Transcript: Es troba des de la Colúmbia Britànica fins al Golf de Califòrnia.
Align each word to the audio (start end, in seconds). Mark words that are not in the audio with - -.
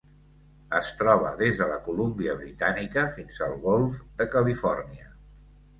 Es 0.77 0.87
troba 1.01 1.33
des 1.43 1.59
de 1.61 1.67
la 1.73 1.77
Colúmbia 1.89 2.35
Britànica 2.41 3.05
fins 3.19 3.45
al 3.51 3.55
Golf 3.69 4.03
de 4.23 4.31
Califòrnia. 4.39 5.11